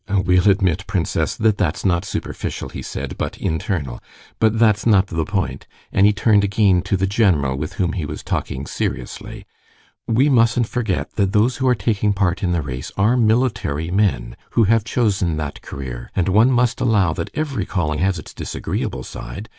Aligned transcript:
"We'll 0.09 0.49
admit, 0.49 0.87
princess, 0.87 1.35
that 1.35 1.59
that's 1.59 1.85
not 1.85 2.05
superficial," 2.05 2.69
he 2.69 2.81
said, 2.81 3.19
"but 3.19 3.37
internal. 3.37 4.01
But 4.39 4.57
that's 4.57 4.87
not 4.87 5.05
the 5.05 5.25
point," 5.25 5.67
and 5.91 6.07
he 6.07 6.11
turned 6.11 6.43
again 6.43 6.81
to 6.89 6.97
the 6.97 7.05
general 7.05 7.55
with 7.55 7.73
whom 7.73 7.93
he 7.93 8.03
was 8.07 8.23
talking 8.23 8.65
seriously; 8.65 9.45
"we 10.07 10.27
mustn't 10.27 10.67
forget 10.67 11.11
that 11.17 11.33
those 11.33 11.57
who 11.57 11.67
are 11.67 11.75
taking 11.75 12.13
part 12.13 12.41
in 12.41 12.51
the 12.51 12.63
race 12.63 12.91
are 12.97 13.15
military 13.15 13.91
men, 13.91 14.35
who 14.53 14.63
have 14.63 14.83
chosen 14.83 15.37
that 15.37 15.61
career, 15.61 16.09
and 16.15 16.27
one 16.29 16.49
must 16.49 16.81
allow 16.81 17.13
that 17.13 17.29
every 17.35 17.67
calling 17.67 17.99
has 17.99 18.17
its 18.17 18.33
disagreeable 18.33 19.03
side. 19.03 19.49